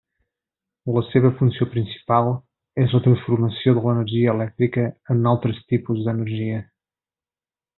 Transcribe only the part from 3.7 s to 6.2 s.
de l'energia elèctrica en altres tipus